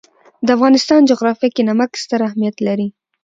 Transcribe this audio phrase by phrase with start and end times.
[0.45, 2.87] د افغانستان جغرافیه کې نمک ستر اهمیت لري.